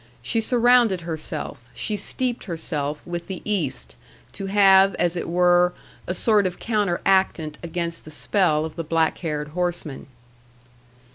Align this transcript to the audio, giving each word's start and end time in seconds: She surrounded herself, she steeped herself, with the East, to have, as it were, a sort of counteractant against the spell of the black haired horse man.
She 0.23 0.41
surrounded 0.41 1.01
herself, 1.01 1.61
she 1.75 1.95
steeped 1.95 2.45
herself, 2.45 3.05
with 3.05 3.27
the 3.27 3.39
East, 3.45 3.95
to 4.31 4.47
have, 4.47 4.95
as 4.95 5.15
it 5.15 5.29
were, 5.29 5.73
a 6.07 6.15
sort 6.15 6.47
of 6.47 6.57
counteractant 6.57 7.59
against 7.61 8.03
the 8.03 8.09
spell 8.09 8.65
of 8.65 8.75
the 8.77 8.83
black 8.83 9.19
haired 9.19 9.49
horse 9.49 9.85
man. 9.85 10.07